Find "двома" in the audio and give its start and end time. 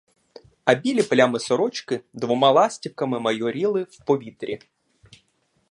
2.13-2.51